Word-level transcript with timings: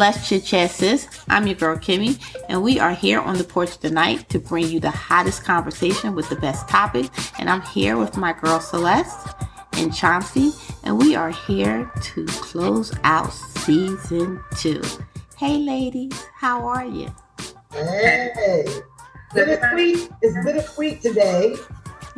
Let's 0.00 0.26
Chit 0.26 0.46
Chat 0.46 0.70
Sis. 0.70 1.06
I'm 1.28 1.46
your 1.46 1.56
girl 1.56 1.76
Kimmy, 1.76 2.18
and 2.48 2.62
we 2.62 2.80
are 2.80 2.94
here 2.94 3.20
on 3.20 3.36
the 3.36 3.44
porch 3.44 3.76
tonight 3.76 4.30
to 4.30 4.38
bring 4.38 4.66
you 4.66 4.80
the 4.80 4.90
hottest 4.90 5.44
conversation 5.44 6.14
with 6.14 6.26
the 6.30 6.36
best 6.36 6.66
topics. 6.70 7.10
And 7.38 7.50
I'm 7.50 7.60
here 7.60 7.98
with 7.98 8.16
my 8.16 8.32
girl 8.32 8.60
Celeste 8.60 9.28
and 9.74 9.94
Chauncey, 9.94 10.52
and 10.84 10.96
we 10.96 11.16
are 11.16 11.28
here 11.28 11.92
to 12.00 12.24
close 12.24 12.96
out 13.04 13.30
season 13.30 14.42
two. 14.56 14.80
Hey, 15.36 15.58
ladies, 15.58 16.24
how 16.34 16.66
are 16.66 16.86
you? 16.86 17.14
Hey, 17.70 18.64
bittersweet. 19.34 20.08
It's 20.22 20.46
bittersweet 20.46 21.02
today. 21.02 21.56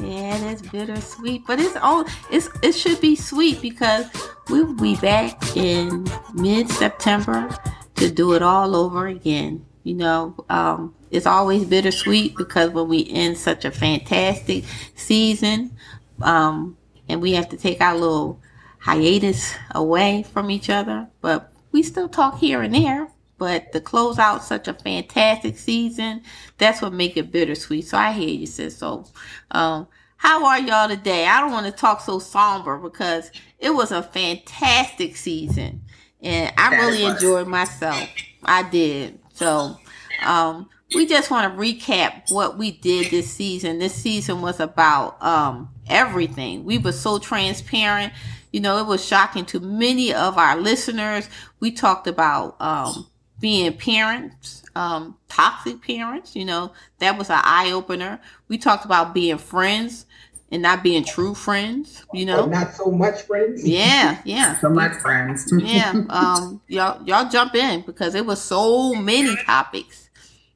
Yeah, 0.02 0.50
it's 0.50 0.62
bittersweet, 0.62 1.46
but 1.46 1.60
it's 1.60 1.76
all 1.76 2.04
it's 2.30 2.48
it 2.62 2.72
should 2.72 3.00
be 3.00 3.14
sweet 3.14 3.62
because 3.62 4.06
we 4.50 4.62
will 4.62 4.74
be 4.74 4.96
back 4.96 5.56
in 5.56 6.06
mid 6.34 6.68
September 6.68 7.54
to 7.96 8.10
do 8.10 8.32
it 8.32 8.42
all 8.42 8.74
over 8.74 9.06
again. 9.06 9.64
You 9.84 9.94
know, 9.94 10.44
um, 10.48 10.94
it's 11.10 11.26
always 11.26 11.64
bittersweet 11.64 12.36
because 12.36 12.70
when 12.70 12.88
we 12.88 13.08
end 13.10 13.36
such 13.36 13.64
a 13.64 13.70
fantastic 13.70 14.64
season, 14.94 15.76
um, 16.20 16.76
and 17.08 17.20
we 17.20 17.32
have 17.32 17.48
to 17.50 17.56
take 17.56 17.80
our 17.80 17.96
little 17.96 18.40
hiatus 18.78 19.54
away 19.72 20.24
from 20.24 20.50
each 20.50 20.68
other, 20.68 21.08
but 21.20 21.52
we 21.70 21.82
still 21.82 22.08
talk 22.08 22.38
here 22.38 22.62
and 22.62 22.74
there. 22.74 23.08
But 23.38 23.72
to 23.72 23.80
close 23.80 24.18
out 24.18 24.44
such 24.44 24.68
a 24.68 24.74
fantastic 24.74 25.58
season, 25.58 26.22
that's 26.58 26.80
what 26.80 26.92
make 26.92 27.16
it 27.16 27.32
bittersweet. 27.32 27.86
So 27.86 27.98
I 27.98 28.12
hear 28.12 28.28
you, 28.28 28.46
sis. 28.46 28.76
So, 28.76 29.06
um, 29.50 29.88
how 30.16 30.46
are 30.46 30.60
y'all 30.60 30.88
today? 30.88 31.26
I 31.26 31.40
don't 31.40 31.50
want 31.50 31.66
to 31.66 31.72
talk 31.72 32.00
so 32.00 32.20
somber 32.20 32.78
because 32.78 33.32
it 33.58 33.70
was 33.70 33.90
a 33.90 34.02
fantastic 34.02 35.16
season, 35.16 35.82
and 36.20 36.52
I 36.56 36.76
really 36.76 37.04
enjoyed 37.04 37.48
myself. 37.48 38.08
I 38.44 38.62
did. 38.62 39.18
So, 39.34 39.76
um, 40.24 40.68
we 40.94 41.06
just 41.06 41.30
want 41.30 41.52
to 41.52 41.60
recap 41.60 42.30
what 42.30 42.58
we 42.58 42.72
did 42.72 43.10
this 43.10 43.32
season. 43.32 43.78
This 43.78 43.94
season 43.94 44.42
was 44.42 44.60
about 44.60 45.22
um, 45.22 45.70
everything. 45.88 46.64
We 46.64 46.78
were 46.78 46.92
so 46.92 47.18
transparent. 47.18 48.12
You 48.52 48.60
know, 48.60 48.78
it 48.78 48.86
was 48.86 49.04
shocking 49.04 49.44
to 49.46 49.60
many 49.60 50.12
of 50.12 50.38
our 50.38 50.56
listeners. 50.56 51.28
We 51.60 51.72
talked 51.72 52.06
about 52.06 52.60
um, 52.60 53.06
being 53.42 53.76
parents, 53.76 54.62
um, 54.76 55.18
toxic 55.28 55.82
parents, 55.82 56.34
you 56.34 56.44
know, 56.44 56.72
that 57.00 57.18
was 57.18 57.28
an 57.28 57.40
eye 57.42 57.72
opener. 57.72 58.20
We 58.48 58.56
talked 58.56 58.84
about 58.84 59.12
being 59.12 59.36
friends 59.36 60.06
and 60.52 60.62
not 60.62 60.84
being 60.84 61.04
true 61.04 61.34
friends, 61.34 62.06
you 62.14 62.24
know. 62.24 62.46
Not 62.46 62.72
so 62.72 62.92
much 62.92 63.22
friends. 63.22 63.68
Yeah, 63.68 64.22
yeah. 64.24 64.58
so 64.60 64.70
much 64.70 64.92
friends. 64.92 65.52
yeah. 65.58 65.92
Um 66.08 66.62
y'all 66.68 67.02
y'all 67.04 67.28
jump 67.28 67.56
in 67.56 67.82
because 67.82 68.14
it 68.14 68.24
was 68.24 68.40
so 68.40 68.94
many 68.94 69.34
topics. 69.44 70.08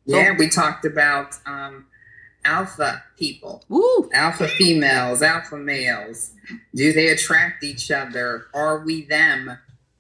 So, 0.09 0.17
yeah, 0.17 0.37
we 0.39 0.49
talked 0.49 0.85
about 0.85 1.35
um 1.45 1.87
alpha 2.45 3.03
people. 3.19 3.65
Woo. 3.69 4.09
Alpha 4.13 4.47
females, 4.47 5.23
alpha 5.23 5.57
males. 5.57 6.31
Do 6.73 6.93
they 6.93 7.09
attract 7.09 7.65
each 7.65 7.91
other? 7.91 8.47
Are 8.55 8.79
we 8.79 9.03
them? 9.03 9.59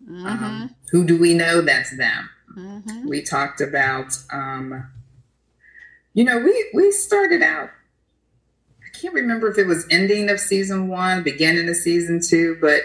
Mm-hmm. 0.08 0.26
Um, 0.26 0.74
who 0.92 1.04
do 1.04 1.18
we 1.18 1.34
know 1.34 1.60
that's 1.62 1.96
them? 1.96 2.30
Mm-hmm. 2.56 3.08
We 3.08 3.22
talked 3.22 3.60
about, 3.60 4.18
um, 4.32 4.88
you 6.14 6.24
know, 6.24 6.38
we 6.38 6.70
we 6.74 6.90
started 6.90 7.42
out. 7.42 7.70
I 8.84 8.98
can't 8.98 9.14
remember 9.14 9.50
if 9.50 9.58
it 9.58 9.66
was 9.66 9.86
ending 9.90 10.30
of 10.30 10.40
season 10.40 10.88
one, 10.88 11.22
beginning 11.22 11.68
of 11.68 11.76
season 11.76 12.20
two, 12.20 12.56
but 12.60 12.82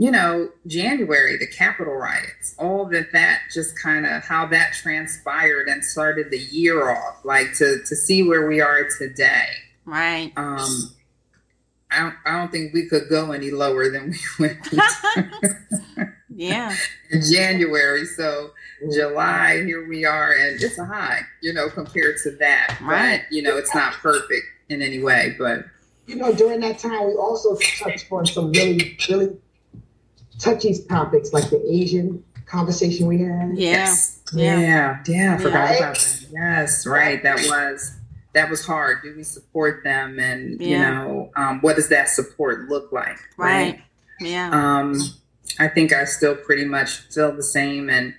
you 0.00 0.12
know, 0.12 0.50
January, 0.66 1.36
the 1.38 1.46
Capitol 1.46 1.94
riots, 1.94 2.54
all 2.58 2.84
that 2.86 3.12
that 3.12 3.42
just 3.52 3.80
kind 3.82 4.06
of 4.06 4.22
how 4.22 4.46
that 4.46 4.72
transpired 4.72 5.68
and 5.68 5.84
started 5.84 6.30
the 6.30 6.38
year 6.38 6.90
off, 6.90 7.24
like 7.24 7.54
to 7.54 7.82
to 7.84 7.96
see 7.96 8.22
where 8.22 8.46
we 8.46 8.60
are 8.60 8.88
today. 8.98 9.48
Right. 9.84 10.32
Um, 10.36 10.94
I 11.90 12.00
don't, 12.00 12.14
I 12.26 12.38
don't 12.38 12.52
think 12.52 12.74
we 12.74 12.86
could 12.86 13.08
go 13.08 13.32
any 13.32 13.50
lower 13.50 13.90
than 13.90 14.10
we 14.10 14.18
went. 14.38 14.68
yeah. 16.28 16.74
In 17.10 17.22
January, 17.22 18.04
so 18.04 18.50
July, 18.92 19.62
here 19.64 19.88
we 19.88 20.04
are, 20.04 20.32
and 20.32 20.60
it's 20.60 20.78
a 20.78 20.84
high, 20.84 21.20
you 21.42 21.52
know, 21.52 21.68
compared 21.70 22.18
to 22.24 22.32
that. 22.32 22.78
Right. 22.82 23.22
But, 23.22 23.32
you 23.34 23.42
know, 23.42 23.56
it's 23.56 23.74
not 23.74 23.94
perfect 23.94 24.46
in 24.68 24.82
any 24.82 25.02
way, 25.02 25.34
but. 25.38 25.64
You 26.06 26.16
know, 26.16 26.32
during 26.32 26.60
that 26.60 26.78
time, 26.78 27.06
we 27.06 27.14
also 27.14 27.56
touched 27.56 28.10
on 28.10 28.26
some 28.26 28.52
really, 28.52 28.98
really 29.08 29.36
touchy 30.38 30.74
topics 30.88 31.32
like 31.32 31.50
the 31.50 31.62
Asian 31.70 32.24
conversation 32.46 33.06
we 33.06 33.20
had. 33.20 33.50
Yeah. 33.54 33.70
Yes. 33.70 34.20
Yeah. 34.32 34.60
Yeah. 34.60 35.04
yeah 35.06 35.34
I 35.34 35.38
forgot 35.38 35.76
about 35.76 35.94
that. 35.96 36.26
Yes. 36.30 36.86
Right. 36.86 37.22
That 37.22 37.36
was. 37.36 37.94
That 38.34 38.50
was 38.50 38.64
hard. 38.64 39.02
Do 39.02 39.14
we 39.16 39.24
support 39.24 39.82
them, 39.84 40.18
and 40.18 40.60
yeah. 40.60 40.68
you 40.68 40.78
know, 40.78 41.30
um, 41.36 41.60
what 41.60 41.76
does 41.76 41.88
that 41.88 42.08
support 42.08 42.68
look 42.68 42.92
like? 42.92 43.18
Right. 43.36 43.72
right? 43.72 43.82
Yeah. 44.20 44.50
Um, 44.52 45.00
I 45.58 45.68
think 45.68 45.92
I 45.92 46.04
still 46.04 46.36
pretty 46.36 46.64
much 46.64 46.98
feel 47.12 47.34
the 47.34 47.42
same, 47.42 47.88
and 47.88 48.14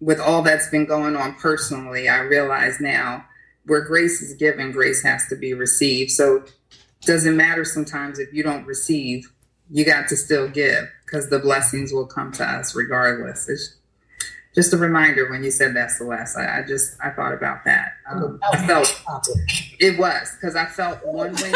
with 0.00 0.20
all 0.20 0.42
that's 0.42 0.68
been 0.68 0.84
going 0.86 1.16
on 1.16 1.34
personally, 1.34 2.08
I 2.08 2.18
realize 2.18 2.80
now 2.80 3.24
where 3.66 3.80
grace 3.80 4.20
is 4.20 4.34
given, 4.34 4.72
grace 4.72 5.02
has 5.02 5.26
to 5.28 5.36
be 5.36 5.54
received. 5.54 6.10
So 6.10 6.36
it 6.36 6.52
doesn't 7.06 7.36
matter 7.36 7.64
sometimes 7.64 8.18
if 8.18 8.32
you 8.32 8.42
don't 8.42 8.66
receive, 8.66 9.32
you 9.70 9.84
got 9.84 10.08
to 10.08 10.16
still 10.16 10.48
give 10.48 10.88
because 11.04 11.30
the 11.30 11.38
blessings 11.38 11.92
will 11.92 12.06
come 12.06 12.32
to 12.32 12.44
us 12.44 12.74
regardless. 12.74 13.48
It's 13.48 13.76
just 14.54 14.72
a 14.72 14.76
reminder 14.76 15.28
when 15.30 15.42
you 15.42 15.50
said 15.50 15.74
that, 15.76 15.90
Celeste. 15.90 16.36
I, 16.36 16.60
I 16.60 16.62
just 16.62 16.96
I 17.02 17.10
thought 17.10 17.34
about 17.34 17.64
that. 17.64 17.94
Um, 18.08 18.38
I 18.52 18.66
felt 18.66 19.00
it 19.80 19.98
was 19.98 20.34
because 20.34 20.56
I 20.56 20.66
felt 20.66 21.04
one 21.04 21.34
way. 21.34 21.50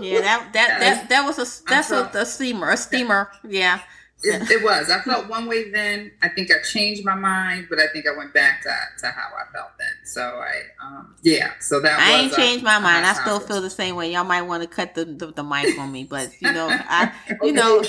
yeah, 0.00 0.20
that 0.20 0.50
that 0.52 0.80
that 0.80 1.08
that 1.08 1.24
was 1.24 1.38
a 1.38 1.68
that's 1.68 1.90
a, 1.90 2.10
a 2.14 2.24
steamer, 2.24 2.70
a 2.70 2.76
steamer. 2.76 3.30
Yeah. 3.46 3.80
It, 4.20 4.50
it, 4.50 4.64
was. 4.64 4.90
I 4.90 5.00
felt 5.02 5.28
one 5.28 5.46
way 5.46 5.70
then. 5.70 6.10
I 6.22 6.28
think 6.28 6.50
I 6.50 6.60
changed 6.60 7.04
my 7.04 7.14
mind, 7.14 7.68
but 7.70 7.78
I 7.78 7.86
think 7.92 8.04
I 8.08 8.16
went 8.16 8.34
back 8.34 8.62
to, 8.62 8.74
to 8.98 9.06
how 9.12 9.28
I 9.28 9.52
felt 9.52 9.70
then. 9.78 9.87
So 10.08 10.22
I, 10.22 10.62
um, 10.82 11.14
yeah. 11.22 11.52
So 11.60 11.80
that 11.80 12.00
I 12.00 12.22
was, 12.22 12.32
ain't 12.32 12.34
changed 12.34 12.64
my 12.64 12.78
mind. 12.78 13.04
I 13.04 13.12
still 13.12 13.40
feel 13.40 13.60
the 13.60 13.68
same 13.68 13.94
way. 13.94 14.10
Y'all 14.12 14.24
might 14.24 14.42
want 14.42 14.62
to 14.62 14.68
cut 14.68 14.94
the, 14.94 15.04
the, 15.04 15.26
the 15.26 15.42
mic 15.42 15.78
on 15.78 15.92
me, 15.92 16.04
but 16.04 16.30
you 16.40 16.50
know, 16.50 16.68
I, 16.72 17.12
you 17.42 17.52
know, 17.52 17.82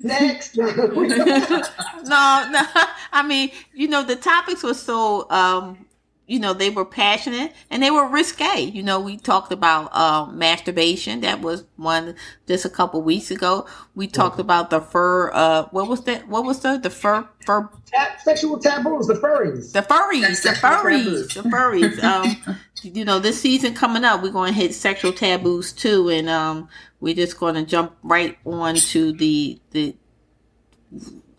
next. 0.00 0.56
no, 0.56 0.72
no. 0.76 1.66
I 3.12 3.24
mean, 3.26 3.50
you 3.74 3.88
know, 3.88 4.04
the 4.04 4.16
topics 4.16 4.62
were 4.62 4.74
so 4.74 5.28
um 5.30 5.84
you 6.26 6.38
know 6.40 6.52
they 6.52 6.70
were 6.70 6.84
passionate 6.84 7.52
and 7.70 7.82
they 7.82 7.90
were 7.90 8.06
risque. 8.06 8.60
You 8.60 8.82
know 8.82 9.00
we 9.00 9.16
talked 9.16 9.52
about 9.52 9.90
uh, 9.92 10.26
masturbation. 10.26 11.20
That 11.20 11.40
was 11.40 11.64
one 11.76 12.16
just 12.46 12.64
a 12.64 12.70
couple 12.70 13.02
weeks 13.02 13.30
ago. 13.30 13.66
We 13.94 14.06
talked 14.08 14.34
mm-hmm. 14.34 14.40
about 14.42 14.70
the 14.70 14.80
fur 14.80 15.30
uh 15.32 15.64
what 15.70 15.88
was 15.88 16.02
that 16.04 16.28
what 16.28 16.44
was 16.44 16.60
the 16.60 16.78
the 16.78 16.90
fur 16.90 17.28
fur 17.44 17.68
Ta- 17.92 18.16
sexual 18.18 18.58
taboos 18.58 19.06
the 19.06 19.14
furries. 19.14 19.72
The 19.72 19.82
furries 19.82 20.42
the 20.42 20.50
furries 20.50 21.34
the 21.34 21.48
furries. 21.48 22.02
Um 22.02 22.56
you 22.82 23.04
know 23.04 23.18
this 23.18 23.40
season 23.40 23.74
coming 23.74 24.04
up 24.04 24.22
we're 24.22 24.30
going 24.30 24.52
to 24.52 24.58
hit 24.58 24.74
sexual 24.74 25.12
taboos 25.12 25.72
too 25.72 26.08
and 26.08 26.28
um 26.28 26.68
we're 27.00 27.14
just 27.14 27.38
going 27.38 27.54
to 27.54 27.64
jump 27.64 27.96
right 28.02 28.38
on 28.44 28.74
to 28.74 29.12
the 29.12 29.60
the 29.70 29.96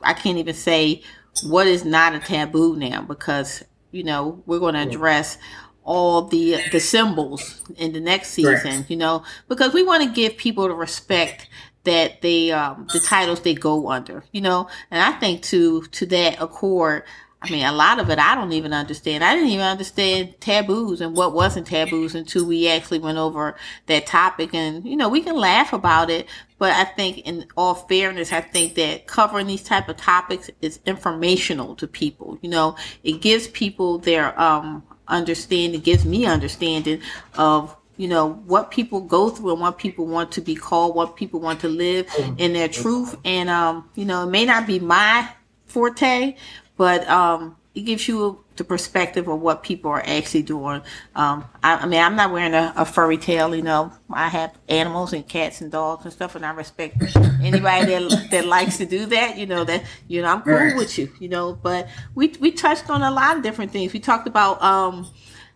i 0.01 0.13
can't 0.13 0.38
even 0.38 0.53
say 0.53 1.01
what 1.44 1.67
is 1.67 1.85
not 1.85 2.15
a 2.15 2.19
taboo 2.19 2.75
now 2.75 3.01
because 3.01 3.63
you 3.92 4.04
know, 4.04 4.42
we're 4.45 4.60
going 4.60 4.75
to 4.75 4.81
address 4.81 5.38
all 5.84 6.24
the 6.24 6.57
the 6.72 6.80
symbols 6.80 7.62
in 7.78 7.94
the 7.94 8.00
next 8.00 8.31
season, 8.31 8.86
you 8.89 8.98
know, 8.98 9.24
because 9.48 9.74
we 9.74 9.84
want 9.84 10.04
to 10.04 10.10
give 10.10 10.36
people 10.38 10.68
the 10.68 10.74
respect 10.74 11.48
that 11.86 12.22
they 12.22 12.51
um 12.51 12.86
the 12.92 13.00
titles 13.00 13.39
they 13.42 13.54
go 13.54 13.89
under, 13.89 14.24
you 14.34 14.42
know. 14.42 14.68
And 14.92 15.01
I 15.01 15.18
think 15.18 15.42
to 15.44 15.84
to 15.84 16.06
that 16.07 16.42
accord, 16.42 17.04
I 17.42 17.50
mean, 17.50 17.66
a 17.66 17.72
lot 17.72 18.00
of 18.00 18.10
it 18.10 18.19
I 18.19 18.36
don't 18.36 18.51
even 18.51 18.74
understand. 18.74 19.24
I 19.24 19.34
didn't 19.34 19.50
even 19.50 19.66
understand 19.66 20.36
taboos 20.42 21.00
and 21.00 21.16
what 21.16 21.34
wasn't 21.34 21.68
taboos 21.68 22.16
until 22.16 22.45
we 22.45 22.68
actually 22.68 23.00
went 23.00 23.18
over 23.18 23.56
that 23.86 24.06
topic. 24.06 24.54
And, 24.54 24.86
you 24.86 24.98
know, 24.98 25.07
we 25.07 25.22
can 25.22 25.38
laugh 25.38 25.72
about 25.72 26.10
it, 26.10 26.28
but 26.59 26.71
I 26.71 26.86
think 26.86 27.19
in 27.19 27.45
all 27.56 27.75
fairness, 27.75 28.31
I 28.31 28.42
think 28.42 28.75
that 28.75 29.07
covering 29.07 29.48
these 29.48 29.63
type 29.63 29.89
of 29.89 29.98
topics 29.98 30.50
is 30.62 30.80
informational 30.86 31.75
to 31.75 31.88
people. 31.88 32.39
You 32.42 32.50
know, 32.50 32.75
it 33.04 33.21
gives 33.21 33.48
people 33.48 34.00
their, 34.00 34.39
um, 34.39 34.83
understanding, 35.07 35.80
gives 35.81 36.06
me 36.06 36.25
understanding 36.25 37.01
of 37.38 37.75
you 37.95 38.07
know 38.07 38.33
what 38.45 38.69
people 38.69 39.01
go 39.01 39.30
through 39.30 39.54
and 39.54 39.62
what 39.62 39.77
people 39.80 40.06
want 40.06 40.31
to 40.33 40.42
be 40.42 40.54
called 40.54 40.95
what 40.95 41.15
people 41.15 41.39
want 41.39 41.59
to 41.62 41.68
live 41.68 42.07
in 42.38 42.54
their 42.54 42.68
truth 42.68 43.15
and 43.25 43.50
um 43.50 43.89
you 43.95 44.06
know 44.06 44.21
it 44.21 44.27
may 44.27 44.45
not 44.45 44.68
be 44.68 44.77
my 44.77 45.27
forte 45.65 46.36
but 46.77 47.07
um, 47.10 47.56
it 47.77 47.81
gives 47.81 48.07
you 48.07 48.44
the 48.56 48.63
perspective 48.63 49.27
of 49.27 49.39
what 49.39 49.62
people 49.62 49.91
are 49.91 50.01
actually 50.03 50.41
doing. 50.41 50.81
Um, 51.15 51.45
I, 51.62 51.77
I, 51.77 51.85
mean, 51.85 52.01
I'm 52.01 52.15
not 52.15 52.31
wearing 52.31 52.56
a, 52.56 52.74
a, 52.75 52.85
furry 52.85 53.18
tail, 53.18 53.56
you 53.56 53.62
know. 53.62 53.91
I 54.12 54.29
have 54.29 54.57
animals 54.68 55.13
and 55.13 55.27
cats 55.27 55.62
and 55.62 55.71
dogs 55.71 56.03
and 56.03 56.12
stuff, 56.12 56.35
and 56.35 56.44
I 56.44 56.51
respect 56.53 56.97
anybody 57.44 57.85
that 57.85 58.29
that 58.31 58.45
likes 58.45 58.77
to 58.77 58.88
do 58.88 59.06
that. 59.06 59.38
You 59.38 59.45
know 59.45 59.63
that 59.63 59.83
you 60.07 60.24
know 60.24 60.29
I'm 60.29 60.41
cool 60.41 60.53
right. 60.53 60.75
with 60.75 60.97
you, 60.97 61.12
you 61.19 61.29
know. 61.29 61.53
But 61.53 61.88
we 62.15 62.33
we 62.39 62.51
touched 62.51 62.89
on 62.89 63.03
a 63.03 63.12
lot 63.12 63.38
of 63.38 63.44
different 63.44 63.71
things. 63.71 63.94
We 63.94 64.00
talked 64.00 64.27
about 64.27 64.59
um, 64.63 65.07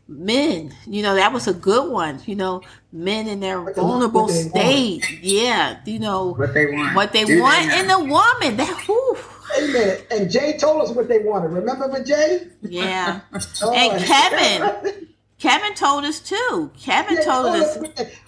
men. 0.07 0.71
You 0.85 1.01
know 1.01 1.15
that 1.15 1.33
was 1.33 1.47
a 1.47 1.53
good 1.55 1.91
one. 1.91 2.21
You 2.27 2.35
know, 2.35 2.61
men 2.91 3.27
in 3.27 3.39
their 3.39 3.59
what 3.59 3.75
vulnerable 3.75 4.29
state. 4.29 5.09
Yeah, 5.23 5.79
you 5.85 5.97
know 5.97 6.35
what 6.35 6.53
they 6.53 6.67
want. 6.67 6.95
What 6.95 7.13
they 7.13 7.25
do 7.25 7.41
want 7.41 7.71
in 7.71 7.89
a 7.89 7.99
woman. 7.99 8.57
That 8.57 8.83
whew, 8.85 9.17
Amen. 9.57 9.97
And 10.11 10.31
Jay 10.31 10.57
told 10.57 10.81
us 10.81 10.95
what 10.95 11.07
they 11.07 11.19
wanted. 11.19 11.51
Remember 11.51 11.89
for 11.89 12.03
Jay? 12.03 12.47
Yeah. 12.61 13.21
oh, 13.63 13.73
and 13.73 14.03
Kevin. 14.03 15.07
Kevin 15.41 15.73
told 15.73 16.05
us 16.05 16.19
too. 16.19 16.71
Kevin 16.79 17.17
yeah, 17.17 17.23
told 17.23 17.47
us. 17.47 17.77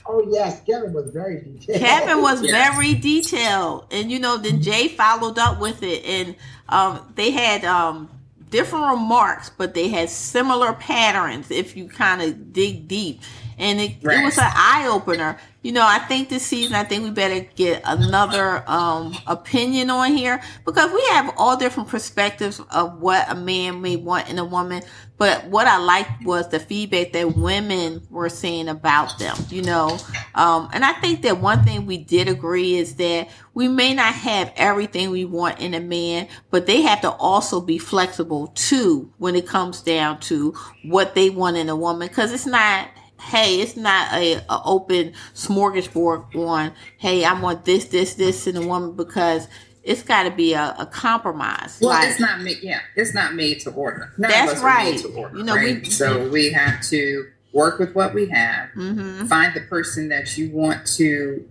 Oh 0.08 0.26
yes, 0.32 0.62
Kevin 0.66 0.94
was 0.94 1.12
very 1.12 1.42
detailed. 1.42 1.80
Kevin 1.80 2.22
was 2.24 2.42
yes. 2.42 2.52
very 2.52 2.96
detailed, 2.96 3.86
and 3.92 4.12
you 4.12 4.18
know, 4.18 4.38
then 4.38 4.64
Jay 4.64 4.88
followed 4.88 5.38
up 5.38 5.60
with 5.60 5.84
it, 5.84 6.04
and 6.06 6.36
um, 6.70 7.14
they 7.14 7.30
had 7.30 7.64
um, 7.66 8.10
different 8.50 8.86
remarks, 8.88 9.52
but 9.56 9.76
they 9.76 9.90
had 9.90 10.10
similar 10.10 10.74
patterns. 10.74 11.52
If 11.52 11.78
you 11.78 11.88
kind 11.88 12.20
of 12.24 12.52
dig 12.52 12.88
deep, 12.88 13.22
and 13.58 13.80
it, 13.80 13.96
right. 14.02 14.20
it 14.20 14.24
was 14.24 14.38
an 14.38 14.52
eye 14.54 14.88
opener. 14.92 15.38
You 15.62 15.72
know, 15.72 15.86
I 15.86 16.00
think 16.00 16.28
this 16.28 16.46
season, 16.46 16.76
I 16.76 16.84
think 16.84 17.06
we 17.06 17.12
better 17.12 17.40
get 17.56 17.84
another 17.86 18.70
um, 18.70 19.16
opinion 19.26 19.90
on 19.90 20.12
here 20.12 20.42
because 20.66 20.92
we 20.92 21.02
have 21.12 21.34
all 21.38 21.56
different 21.56 21.88
perspectives 21.88 22.60
of 22.70 23.00
what 23.00 23.32
a 23.32 23.36
man 23.36 23.82
may 23.82 23.96
want 23.96 24.30
in 24.30 24.40
a 24.40 24.44
woman. 24.44 24.84
But 25.18 25.46
what 25.46 25.68
I 25.68 25.78
liked 25.78 26.26
was 26.26 26.50
the 26.50 26.60
feedback 26.60 27.14
that 27.14 27.38
women 27.38 28.02
were 28.10 28.28
saying 28.28 28.68
about 28.68 29.18
them, 29.20 29.38
you 29.50 29.62
know. 29.62 29.98
Um, 30.36 30.68
and 30.74 30.84
I 30.84 30.92
think 30.94 31.22
that 31.22 31.38
one 31.40 31.64
thing 31.64 31.86
we 31.86 31.98
did 31.98 32.28
agree 32.28 32.76
is 32.76 32.96
that 32.96 33.30
we 33.54 33.70
may 33.70 33.94
not 33.94 34.14
have 34.16 34.52
everything 34.58 35.12
we 35.12 35.24
want 35.24 35.60
in 35.60 35.74
a 35.76 35.80
man, 35.80 36.28
but 36.50 36.66
they 36.66 36.82
have 36.82 37.00
to 37.02 37.12
also 37.12 37.62
be 37.62 37.78
flexible 37.78 38.48
too 38.48 39.14
when 39.18 39.36
it 39.36 39.48
comes 39.48 39.82
down 39.82 40.20
to 40.22 40.54
what 40.84 41.16
they 41.16 41.30
want 41.30 41.56
in 41.56 41.70
a 41.70 41.76
woman 41.76 42.10
because 42.10 42.34
it's 42.34 42.46
not 42.46 42.90
hey, 43.24 43.62
it's 43.62 43.76
not 43.76 44.14
a, 44.14 44.36
a, 44.50 44.62
open 44.66 45.14
smorgasbord 45.34 46.36
on, 46.36 46.74
hey, 46.98 47.24
I 47.24 47.40
want 47.40 47.66
this, 47.66 47.86
this, 47.86 48.16
this 48.16 48.48
in 48.48 48.58
a 48.58 48.66
woman 48.66 48.96
because 48.96 49.48
it's 49.84 50.04
got 50.04 50.24
to 50.24 50.32
be 50.32 50.54
a, 50.54 50.76
a, 50.78 50.86
compromise. 50.86 51.80
Well, 51.82 51.92
like, 51.92 52.10
it's 52.10 52.20
not 52.20 52.42
made. 52.42 52.60
Yeah, 52.62 52.82
it's 52.96 53.14
not 53.14 53.34
made 53.36 53.60
to 53.62 53.72
order. 53.72 54.14
None 54.18 54.32
that's 54.32 54.62
right. 54.62 55.04
Order, 55.16 55.38
you 55.38 55.44
know, 55.44 55.56
right? 55.56 55.84
we 55.84 55.90
so 55.90 56.30
we 56.30 56.52
have 56.52 56.82
to 56.84 57.30
work 57.54 57.80
with 57.80 57.94
what 57.94 58.14
we 58.14 58.30
have. 58.30 58.70
Mm-hmm. 58.76 59.26
Find 59.26 59.54
the 59.54 59.62
person 59.62 60.10
that 60.10 60.38
you 60.38 60.52
want 60.52 60.86
to 60.98 61.48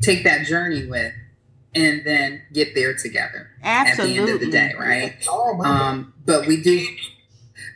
take 0.00 0.24
that 0.24 0.46
journey 0.46 0.86
with, 0.86 1.12
and 1.74 2.04
then 2.04 2.42
get 2.52 2.74
there 2.74 2.94
together. 2.94 3.48
Absolutely. 3.62 4.18
At 4.18 4.26
the 4.26 4.32
end 4.32 4.34
of 4.34 4.40
the 4.40 4.50
day, 4.50 4.74
right? 4.78 5.14
Oh, 5.28 5.62
um, 5.62 6.14
but 6.24 6.46
we 6.46 6.62
do 6.62 6.86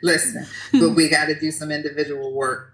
listen. 0.02 0.46
but 0.72 0.90
we 0.90 1.08
got 1.08 1.26
to 1.26 1.38
do 1.38 1.50
some 1.50 1.70
individual 1.70 2.32
work 2.32 2.71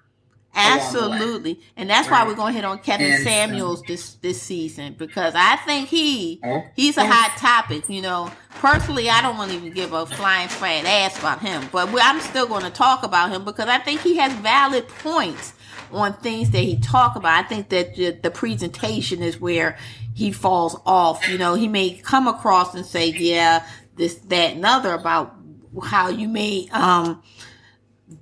Absolutely, 0.54 1.60
and 1.76 1.88
that's 1.88 2.08
right. 2.08 2.24
why 2.24 2.28
we're 2.28 2.34
going 2.34 2.52
to 2.52 2.56
hit 2.56 2.64
on 2.64 2.78
Kevin 2.80 3.12
and, 3.12 3.22
Samuels 3.22 3.82
this 3.82 4.14
this 4.14 4.42
season 4.42 4.94
because 4.98 5.34
I 5.36 5.56
think 5.56 5.88
he 5.88 6.40
oh, 6.44 6.64
he's 6.74 6.96
a 6.96 7.02
oh. 7.02 7.06
hot 7.06 7.36
topic. 7.38 7.88
You 7.88 8.02
know, 8.02 8.30
personally, 8.56 9.08
I 9.08 9.22
don't 9.22 9.36
want 9.36 9.52
to 9.52 9.56
even 9.56 9.72
give 9.72 9.92
a 9.92 10.04
flying 10.06 10.48
fat 10.48 10.84
ass 10.84 11.18
about 11.18 11.40
him, 11.40 11.68
but 11.70 11.88
I'm 12.02 12.20
still 12.20 12.46
going 12.46 12.64
to 12.64 12.70
talk 12.70 13.04
about 13.04 13.30
him 13.30 13.44
because 13.44 13.68
I 13.68 13.78
think 13.78 14.00
he 14.00 14.16
has 14.16 14.32
valid 14.34 14.88
points 14.88 15.52
on 15.92 16.14
things 16.14 16.50
that 16.50 16.62
he 16.62 16.78
talk 16.78 17.16
about. 17.16 17.44
I 17.44 17.46
think 17.46 17.68
that 17.68 17.94
the, 17.94 18.10
the 18.10 18.30
presentation 18.30 19.22
is 19.22 19.40
where 19.40 19.78
he 20.14 20.32
falls 20.32 20.80
off. 20.84 21.28
You 21.28 21.38
know, 21.38 21.54
he 21.54 21.68
may 21.68 21.94
come 21.94 22.26
across 22.26 22.74
and 22.74 22.84
say, 22.84 23.10
"Yeah, 23.10 23.64
this, 23.96 24.16
that, 24.16 24.54
and 24.54 24.66
other" 24.66 24.94
about 24.94 25.36
how 25.84 26.08
you 26.08 26.28
may 26.28 26.68
um 26.72 27.22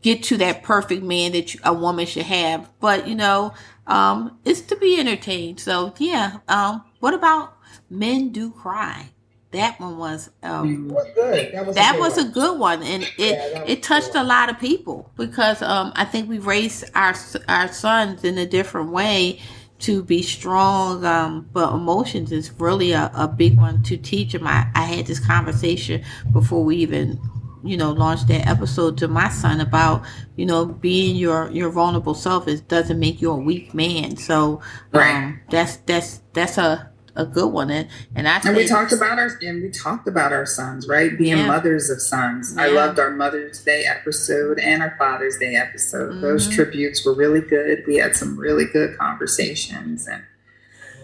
get 0.03 0.23
to 0.25 0.37
that 0.39 0.63
perfect 0.63 1.03
man 1.03 1.33
that 1.33 1.55
you, 1.55 1.61
a 1.65 1.73
woman 1.73 2.07
should 2.07 2.25
have. 2.25 2.69
But 2.81 3.09
you 3.09 3.15
know, 3.15 3.55
um, 3.87 4.39
it's 4.45 4.61
to 4.63 4.77
be 4.77 4.99
entertained. 4.99 5.61
So 5.61 5.95
yeah. 5.99 6.39
Um, 6.49 6.85
what 7.01 7.15
about 7.15 7.57
men 7.91 8.31
do 8.31 8.51
cry? 8.51 9.11
That 9.53 9.79
one 9.81 9.97
was 9.97 10.29
um, 10.43 10.89
was 10.89 11.07
good. 11.15 11.53
That 11.53 11.67
was, 11.67 11.77
that 11.77 11.97
a, 11.97 11.99
was 11.99 12.19
a 12.19 12.25
good 12.25 12.59
one, 12.59 12.83
and 12.83 13.05
it 13.05 13.13
yeah, 13.19 13.65
it 13.67 13.83
touched 13.83 14.15
a 14.15 14.25
lot 14.25 14.51
of 14.51 14.59
people 14.59 15.11
because 15.17 15.63
um, 15.63 15.93
I 15.95 16.05
think 16.05 16.29
we 16.29 16.39
raised 16.39 16.85
our 16.95 17.15
our 17.49 17.69
sons 17.69 18.25
in 18.25 18.37
a 18.39 18.47
different 18.47 18.91
way 18.91 19.41
to 19.79 20.03
be 20.03 20.23
strong. 20.23 21.05
Um, 21.05 21.49
but 21.53 21.73
emotions 21.73 22.33
is 22.33 22.51
really 22.59 22.93
a, 22.93 23.11
a 23.15 23.29
big 23.29 23.57
one 23.57 23.83
to 23.85 23.97
teach 23.97 24.33
them. 24.33 24.47
I, 24.47 24.69
I 24.75 24.83
had 24.83 25.07
this 25.07 25.21
conversation 25.21 26.03
before 26.33 26.65
we 26.65 26.77
even 26.77 27.21
you 27.67 27.77
know 27.77 27.93
launched 27.93 28.29
that 28.29 28.47
episode 28.47 28.97
to 28.99 29.09
my 29.09 29.29
son 29.29 29.61
about 29.61 30.03
you 30.37 30.47
know 30.47 30.67
being 30.67 31.17
your 31.17 31.51
your 31.51 31.71
vulnerable 31.71 32.15
self 32.15 32.47
it 32.49 32.67
doesn't 32.69 32.99
make 32.99 33.21
you 33.21 33.31
a 33.31 33.37
weak 33.37 33.75
man 33.75 34.17
so 34.17 34.61
right. 34.93 35.15
um 35.15 35.41
that's 35.51 35.77
that's 35.79 36.23
that's 36.33 36.59
a 36.59 36.91
a 37.17 37.25
good 37.25 37.51
one 37.51 37.71
and 37.71 37.89
and 38.15 38.29
I 38.29 38.41
and 38.45 38.57
we 38.57 38.67
talked 38.67 38.93
about 38.93 39.19
our 39.19 39.31
and 39.41 39.63
we 39.63 39.71
talked 39.71 40.07
about 40.07 40.33
our 40.33 40.47
sons 40.47 40.87
right 40.87 41.17
being 41.17 41.39
yeah. 41.39 41.47
mothers 41.47 41.89
of 41.91 42.01
sons 42.01 42.55
yeah. 42.55 42.65
I 42.65 42.69
loved 42.69 42.99
our 42.99 43.11
Mother's 43.11 43.65
Day 43.65 43.85
episode 43.85 44.59
and 44.59 44.83
our 44.83 44.95
Father's 44.99 45.39
Day 45.39 45.57
episode 45.57 46.13
mm-hmm. 46.13 46.21
those 46.21 46.49
tributes 46.49 47.05
were 47.05 47.15
really 47.15 47.41
good 47.41 47.85
we 47.87 47.97
had 47.97 48.15
some 48.15 48.39
really 48.39 48.67
good 48.67 48.99
conversations 48.99 50.07
and 50.07 50.23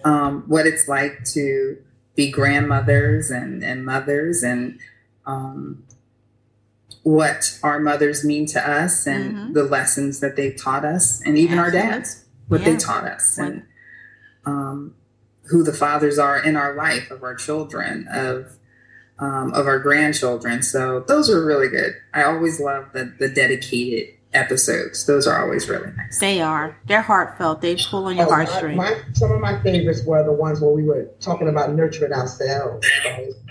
um, 0.04 0.44
what 0.48 0.66
it's 0.66 0.86
like 0.86 1.24
to 1.32 1.78
be 2.14 2.30
grandmothers 2.30 3.30
and 3.30 3.64
and 3.64 3.84
mothers 3.84 4.42
and 4.42 4.78
um, 5.24 5.82
what 7.02 7.58
our 7.62 7.80
mothers 7.80 8.24
mean 8.24 8.46
to 8.46 8.70
us 8.70 9.06
and 9.06 9.34
mm-hmm. 9.34 9.52
the 9.52 9.64
lessons 9.64 10.20
that 10.20 10.36
they've 10.36 10.56
taught 10.56 10.84
us, 10.84 11.20
and 11.22 11.36
even 11.36 11.58
Absolutely. 11.58 11.88
our 11.88 11.90
dads, 11.90 12.24
what 12.48 12.60
yeah. 12.60 12.70
they 12.70 12.76
taught 12.76 13.04
us, 13.04 13.38
and 13.38 13.64
um, 14.44 14.94
who 15.44 15.62
the 15.62 15.72
fathers 15.72 16.18
are 16.18 16.42
in 16.42 16.56
our 16.56 16.74
life 16.74 17.10
of 17.10 17.22
our 17.22 17.34
children, 17.34 18.06
of 18.08 18.56
um, 19.18 19.52
of 19.52 19.66
our 19.66 19.78
grandchildren. 19.78 20.62
So 20.62 21.00
those 21.00 21.28
are 21.30 21.44
really 21.44 21.68
good. 21.68 21.94
I 22.14 22.22
always 22.24 22.60
love 22.60 22.92
the 22.92 23.12
the 23.18 23.28
dedicated 23.28 24.14
episodes. 24.34 25.04
Those 25.06 25.26
are 25.26 25.42
always 25.42 25.68
really 25.68 25.90
nice. 25.96 26.18
They 26.18 26.40
are. 26.40 26.76
They're 26.86 27.02
heartfelt. 27.02 27.60
They 27.60 27.76
pull 27.76 28.06
on 28.06 28.16
your 28.16 28.26
oh, 28.26 28.30
heartstrings. 28.30 28.82
some 29.12 29.30
of 29.30 29.40
my 29.40 29.60
favorites 29.62 30.04
were 30.04 30.22
the 30.24 30.32
ones 30.32 30.60
where 30.60 30.70
we 30.70 30.84
were 30.84 31.10
talking 31.20 31.48
about 31.48 31.74
nurturing 31.74 32.12
ourselves. 32.12 32.86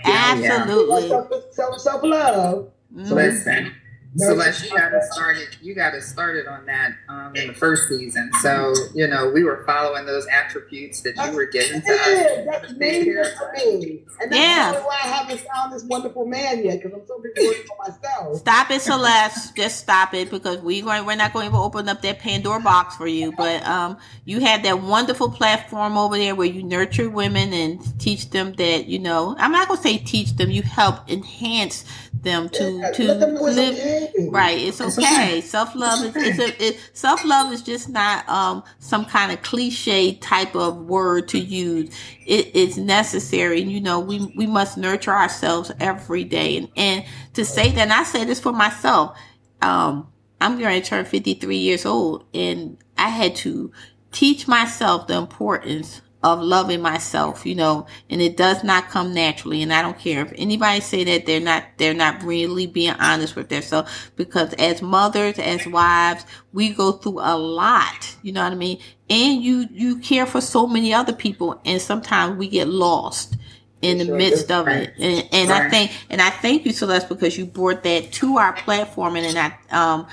Absolutely. 0.04 1.08
Self, 1.52 1.80
self 1.80 2.02
love. 2.02 2.70
So 2.94 3.14
listen, 3.14 3.72
Celeste, 4.16 4.64
you 4.64 4.76
got 4.76 4.92
us 4.92 5.08
started. 5.12 5.56
You 5.62 5.74
got 5.74 5.94
us 5.94 6.06
started 6.06 6.46
on 6.46 6.66
that 6.66 6.92
um, 7.08 7.34
in 7.34 7.48
the 7.48 7.54
first 7.54 7.88
season. 7.88 8.30
So 8.42 8.74
you 8.94 9.06
know 9.06 9.30
we 9.30 9.42
were 9.42 9.64
following 9.64 10.04
those 10.04 10.26
attributes 10.26 11.00
that 11.02 11.16
you 11.16 11.34
were 11.34 11.46
given 11.46 11.80
to 11.80 11.92
us. 11.92 12.46
That's 12.46 12.72
major 12.74 13.24
for 13.24 13.52
me, 13.52 14.02
and 14.20 14.30
that's 14.30 14.36
yeah. 14.36 14.72
why 14.84 14.98
I 15.02 15.08
haven't 15.08 15.40
found 15.40 15.72
this 15.72 15.84
wonderful 15.84 16.26
man 16.26 16.62
yet 16.62 16.82
because 16.82 16.92
I'm 16.92 17.06
so 17.06 17.22
busy 17.22 17.46
working 17.46 17.64
for 17.66 17.90
myself. 17.90 18.36
Stop 18.36 18.70
it, 18.70 18.82
Celeste. 18.82 19.56
Just 19.56 19.80
stop 19.80 20.12
it 20.12 20.30
because 20.30 20.58
we 20.60 20.82
going 20.82 21.06
we're 21.06 21.16
not 21.16 21.32
going 21.32 21.50
to 21.50 21.56
open 21.56 21.88
up 21.88 22.02
that 22.02 22.18
Pandora 22.18 22.60
box 22.60 22.96
for 22.96 23.06
you. 23.06 23.32
But 23.32 23.66
um, 23.66 23.96
you 24.26 24.40
have 24.40 24.62
that 24.64 24.82
wonderful 24.82 25.30
platform 25.30 25.96
over 25.96 26.18
there 26.18 26.34
where 26.34 26.48
you 26.48 26.62
nurture 26.62 27.08
women 27.08 27.54
and 27.54 27.98
teach 27.98 28.28
them 28.28 28.52
that 28.54 28.86
you 28.86 28.98
know. 28.98 29.34
I'm 29.38 29.52
not 29.52 29.68
going 29.68 29.80
to 29.80 29.82
say 29.82 29.96
teach 29.96 30.36
them. 30.36 30.50
You 30.50 30.62
help 30.62 31.10
enhance 31.10 31.84
them 32.12 32.48
to 32.50 32.70
yeah, 32.70 32.90
to 32.92 33.14
live 33.14 34.01
okay. 34.02 34.28
right. 34.28 34.58
It's 34.58 34.80
okay. 34.80 35.40
Self 35.40 35.74
love 35.74 36.04
is 36.04 36.16
it's 36.16 36.38
a, 36.38 36.64
it, 36.64 36.90
self 36.92 37.24
love 37.24 37.52
is 37.52 37.62
just 37.62 37.88
not 37.88 38.28
um 38.28 38.62
some 38.78 39.04
kind 39.04 39.32
of 39.32 39.42
cliche 39.42 40.14
type 40.16 40.54
of 40.54 40.76
word 40.76 41.28
to 41.28 41.38
use. 41.38 41.94
It 42.26 42.54
is 42.54 42.78
necessary. 42.78 43.62
and 43.62 43.70
You 43.70 43.80
know, 43.80 44.00
we 44.00 44.32
we 44.36 44.46
must 44.46 44.76
nurture 44.76 45.12
ourselves 45.12 45.70
every 45.80 46.24
day. 46.24 46.56
And 46.56 46.68
and 46.76 47.04
to 47.34 47.44
say 47.44 47.70
that, 47.70 47.80
and 47.80 47.92
I 47.92 48.02
say 48.04 48.24
this 48.24 48.40
for 48.40 48.52
myself. 48.52 49.16
Um, 49.60 50.08
I'm 50.40 50.58
going 50.58 50.82
to 50.82 50.86
turn 50.88 51.04
53 51.04 51.56
years 51.56 51.86
old, 51.86 52.24
and 52.34 52.76
I 52.98 53.10
had 53.10 53.36
to 53.36 53.70
teach 54.10 54.48
myself 54.48 55.06
the 55.06 55.16
importance 55.16 56.00
of 56.22 56.40
loving 56.40 56.80
myself, 56.80 57.44
you 57.44 57.54
know, 57.54 57.86
and 58.08 58.22
it 58.22 58.36
does 58.36 58.62
not 58.62 58.88
come 58.88 59.12
naturally. 59.12 59.62
And 59.62 59.72
I 59.72 59.82
don't 59.82 59.98
care 59.98 60.24
if 60.24 60.32
anybody 60.36 60.80
say 60.80 61.04
that 61.04 61.26
they're 61.26 61.40
not, 61.40 61.64
they're 61.78 61.94
not 61.94 62.22
really 62.22 62.66
being 62.66 62.94
honest 62.94 63.34
with 63.34 63.48
themselves 63.48 63.90
because 64.16 64.52
as 64.54 64.82
mothers, 64.82 65.38
as 65.38 65.66
wives, 65.66 66.24
we 66.52 66.70
go 66.70 66.92
through 66.92 67.18
a 67.20 67.36
lot, 67.36 68.14
you 68.22 68.32
know 68.32 68.42
what 68.42 68.52
I 68.52 68.56
mean? 68.56 68.78
And 69.10 69.42
you, 69.42 69.66
you 69.72 69.98
care 69.98 70.26
for 70.26 70.40
so 70.40 70.66
many 70.66 70.94
other 70.94 71.12
people 71.12 71.60
and 71.64 71.82
sometimes 71.82 72.38
we 72.38 72.48
get 72.48 72.68
lost 72.68 73.36
in 73.82 73.98
the 73.98 74.04
midst 74.04 74.50
of 74.50 74.68
it. 74.68 74.94
And, 74.98 75.28
and 75.32 75.50
right. 75.50 75.62
I 75.62 75.68
think, 75.68 75.90
and 76.08 76.22
I 76.22 76.30
thank 76.30 76.64
you, 76.64 76.72
Celeste, 76.72 77.08
because 77.08 77.36
you 77.36 77.46
brought 77.46 77.82
that 77.82 78.12
to 78.12 78.38
our 78.38 78.52
platform. 78.52 79.16
And, 79.16 79.26
and 79.26 79.38
I, 79.38 79.76
um, 79.76 80.06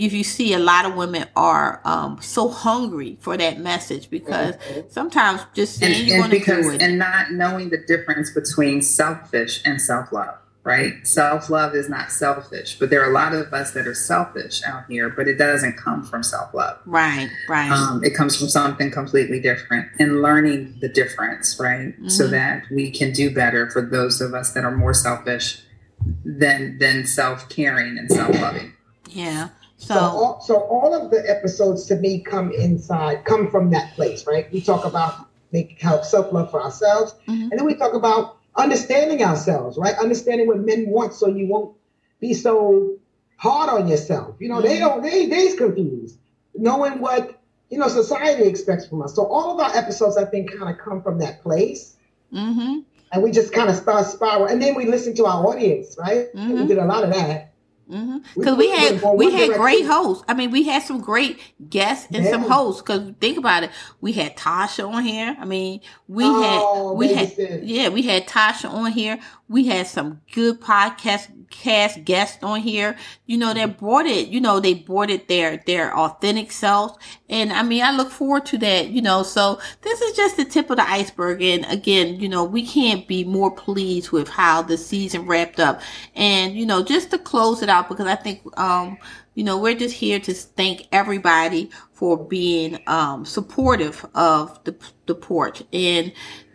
if 0.00 0.14
you 0.14 0.24
see 0.24 0.54
a 0.54 0.58
lot 0.58 0.86
of 0.86 0.94
women 0.94 1.28
are 1.36 1.82
um, 1.84 2.18
so 2.22 2.48
hungry 2.48 3.18
for 3.20 3.36
that 3.36 3.60
message 3.60 4.08
because 4.08 4.56
mm-hmm. 4.56 4.88
sometimes 4.88 5.42
just 5.52 5.76
saying 5.76 5.94
and, 5.94 6.08
you 6.08 6.18
want 6.18 6.32
to 6.32 6.38
do 6.38 6.70
it. 6.70 6.80
and 6.80 6.98
not 6.98 7.32
knowing 7.32 7.68
the 7.68 7.76
difference 7.86 8.30
between 8.32 8.80
selfish 8.80 9.60
and 9.64 9.80
self-love 9.80 10.36
right? 10.62 11.06
Self-love 11.06 11.74
is 11.74 11.88
not 11.88 12.10
selfish 12.10 12.78
but 12.78 12.88
there 12.88 13.02
are 13.02 13.10
a 13.10 13.12
lot 13.12 13.34
of 13.34 13.52
us 13.52 13.72
that 13.72 13.86
are 13.86 13.94
selfish 13.94 14.62
out 14.64 14.84
here 14.88 15.10
but 15.10 15.28
it 15.28 15.36
doesn't 15.36 15.76
come 15.76 16.02
from 16.02 16.22
self-love. 16.22 16.78
Right 16.86 17.28
right. 17.48 17.70
Um, 17.70 18.02
it 18.02 18.14
comes 18.14 18.36
from 18.36 18.48
something 18.48 18.90
completely 18.90 19.40
different 19.40 19.88
and 19.98 20.22
learning 20.22 20.78
the 20.80 20.88
difference 20.88 21.58
right? 21.60 21.88
Mm-hmm. 21.88 22.08
so 22.08 22.26
that 22.28 22.64
we 22.70 22.90
can 22.90 23.12
do 23.12 23.34
better 23.34 23.70
for 23.70 23.82
those 23.82 24.22
of 24.22 24.32
us 24.32 24.52
that 24.52 24.64
are 24.64 24.74
more 24.74 24.94
selfish 24.94 25.62
than 26.24 26.78
than 26.78 27.04
self-caring 27.04 27.98
and 27.98 28.10
self-loving. 28.10 28.72
Yeah 29.10 29.48
so, 29.80 29.94
so 29.94 30.00
all, 30.00 30.40
so 30.42 30.56
all 30.56 30.94
of 30.94 31.10
the 31.10 31.24
episodes 31.26 31.86
to 31.86 31.96
me 31.96 32.20
come 32.20 32.52
inside, 32.52 33.24
come 33.24 33.50
from 33.50 33.70
that 33.70 33.94
place, 33.94 34.26
right? 34.26 34.52
We 34.52 34.60
talk 34.60 34.84
about 34.84 35.26
make 35.52 35.80
help 35.80 36.04
self 36.04 36.30
love 36.32 36.50
for 36.50 36.62
ourselves, 36.62 37.14
mm-hmm. 37.26 37.48
and 37.50 37.52
then 37.52 37.64
we 37.64 37.74
talk 37.74 37.94
about 37.94 38.36
understanding 38.54 39.24
ourselves, 39.24 39.78
right? 39.78 39.94
Understanding 39.96 40.46
what 40.46 40.58
men 40.58 40.86
want, 40.88 41.14
so 41.14 41.28
you 41.28 41.46
won't 41.46 41.76
be 42.20 42.34
so 42.34 42.98
hard 43.36 43.70
on 43.70 43.88
yourself. 43.88 44.36
You 44.38 44.50
know, 44.50 44.56
mm-hmm. 44.56 44.66
they 44.66 44.78
don't 44.78 45.02
they 45.02 45.26
they's 45.26 45.56
confused, 45.56 46.18
knowing 46.54 47.00
what 47.00 47.40
you 47.70 47.78
know 47.78 47.88
society 47.88 48.42
expects 48.42 48.86
from 48.86 49.00
us. 49.00 49.14
So 49.14 49.24
all 49.24 49.58
of 49.58 49.60
our 49.60 49.74
episodes, 49.74 50.18
I 50.18 50.26
think, 50.26 50.54
kind 50.58 50.70
of 50.70 50.76
come 50.76 51.02
from 51.02 51.20
that 51.20 51.42
place. 51.42 51.96
Mm-hmm. 52.34 52.80
And 53.12 53.22
we 53.24 53.32
just 53.32 53.52
kind 53.52 53.70
of 53.70 53.76
start 53.76 54.06
spiral, 54.06 54.44
and 54.44 54.60
then 54.60 54.74
we 54.74 54.84
listen 54.84 55.14
to 55.16 55.24
our 55.24 55.46
audience, 55.46 55.96
right? 55.98 56.28
We 56.34 56.40
mm-hmm. 56.40 56.66
did 56.66 56.76
a 56.76 56.84
lot 56.84 57.02
of 57.02 57.14
that. 57.14 57.49
Because 57.90 58.54
mm-hmm. 58.54 58.56
we, 58.56 58.68
we, 58.68 58.70
had 58.70 59.02
we 59.16 59.32
had 59.32 59.58
great 59.58 59.84
hosts. 59.84 60.24
I 60.28 60.34
mean, 60.34 60.50
we 60.50 60.62
had 60.62 60.82
some 60.82 61.00
great 61.00 61.40
guests 61.68 62.06
and 62.12 62.24
yeah. 62.24 62.30
some 62.30 62.42
hosts. 62.42 62.82
Because 62.82 63.12
think 63.20 63.36
about 63.36 63.64
it, 63.64 63.70
we 64.00 64.12
had 64.12 64.36
Tasha 64.36 64.88
on 64.88 65.02
here. 65.02 65.36
I 65.38 65.44
mean, 65.44 65.80
we 66.06 66.24
oh, 66.24 66.90
had 66.90 66.98
we 66.98 67.14
had 67.14 67.62
yeah, 67.64 67.88
we 67.88 68.02
had 68.02 68.26
Tasha 68.26 68.70
on 68.70 68.92
here. 68.92 69.18
We 69.50 69.66
had 69.66 69.88
some 69.88 70.20
good 70.32 70.60
podcast 70.60 71.28
cast 71.50 72.04
guests 72.04 72.42
on 72.42 72.60
here, 72.60 72.96
you 73.26 73.36
know, 73.36 73.52
that 73.52 73.78
brought 73.78 74.06
it, 74.06 74.28
you 74.28 74.40
know, 74.40 74.60
they 74.60 74.74
brought 74.74 75.10
it 75.10 75.26
their, 75.26 75.56
their 75.66 75.96
authentic 75.96 76.52
selves. 76.52 76.96
And 77.28 77.52
I 77.52 77.64
mean, 77.64 77.82
I 77.82 77.90
look 77.90 78.10
forward 78.10 78.46
to 78.46 78.58
that, 78.58 78.90
you 78.90 79.02
know, 79.02 79.24
so 79.24 79.60
this 79.82 80.00
is 80.00 80.16
just 80.16 80.36
the 80.36 80.44
tip 80.44 80.70
of 80.70 80.76
the 80.76 80.88
iceberg. 80.88 81.42
And 81.42 81.66
again, 81.66 82.20
you 82.20 82.28
know, 82.28 82.44
we 82.44 82.64
can't 82.64 83.06
be 83.08 83.24
more 83.24 83.50
pleased 83.50 84.12
with 84.12 84.28
how 84.28 84.62
the 84.62 84.78
season 84.78 85.26
wrapped 85.26 85.58
up. 85.58 85.80
And, 86.14 86.54
you 86.54 86.64
know, 86.64 86.84
just 86.84 87.10
to 87.10 87.18
close 87.18 87.62
it 87.62 87.68
out, 87.68 87.88
because 87.88 88.06
I 88.06 88.14
think, 88.14 88.42
um, 88.56 88.96
you 89.34 89.44
know, 89.44 89.58
we're 89.58 89.74
just 89.74 89.94
here 89.94 90.18
to 90.20 90.34
thank 90.34 90.88
everybody 90.92 91.70
for 91.92 92.16
being 92.16 92.80
um, 92.86 93.24
supportive 93.24 94.04
of 94.14 94.62
the, 94.64 94.74
the 95.06 95.14
porch 95.14 95.62
and 95.72 96.12